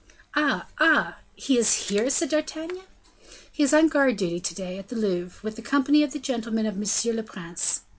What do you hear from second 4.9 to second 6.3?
Louvre, with the company of the